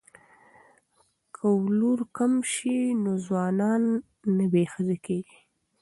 که 1.35 1.45
ولور 1.63 1.99
کم 2.17 2.33
شي 2.51 2.77
نو 3.03 3.11
ځوانان 3.25 3.83
نه 4.37 4.45
بې 4.51 4.63
ښځې 4.73 4.97
کیږي. 5.05 5.39